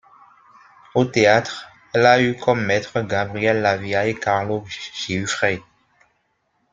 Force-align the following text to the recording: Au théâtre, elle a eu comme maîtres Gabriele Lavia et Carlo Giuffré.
Au 0.95 1.05
théâtre, 1.05 1.67
elle 1.93 2.07
a 2.07 2.19
eu 2.19 2.35
comme 2.35 2.65
maîtres 2.65 3.01
Gabriele 3.03 3.61
Lavia 3.61 4.07
et 4.07 4.15
Carlo 4.19 4.65
Giuffré. 4.67 5.61